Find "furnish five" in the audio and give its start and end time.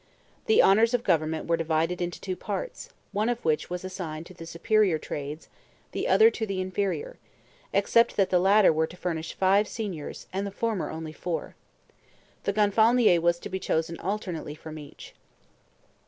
8.97-9.67